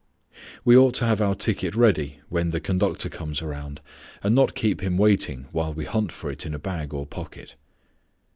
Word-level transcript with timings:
We 0.65 0.75
ought 0.75 0.95
to 0.95 1.05
have 1.05 1.21
our 1.21 1.35
ticket 1.35 1.75
ready 1.75 2.21
when 2.27 2.49
the 2.49 2.59
conductor 2.59 3.07
comes 3.07 3.39
around, 3.43 3.81
and 4.23 4.33
not 4.33 4.55
keep 4.55 4.81
him 4.81 4.97
waiting 4.97 5.45
while 5.51 5.75
we 5.75 5.85
hunt 5.85 6.11
for 6.11 6.31
it 6.31 6.43
in 6.43 6.57
bag 6.57 6.91
or 6.91 7.05
pocket. 7.05 7.55